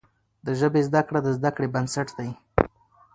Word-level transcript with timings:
د 0.45 0.47
ژبي 0.59 0.81
زده 0.87 1.01
کړه 1.07 1.19
د 1.23 1.27
زده 1.37 1.51
کړې 1.55 1.67
بنسټ 1.75 2.07
دی. 2.17 2.29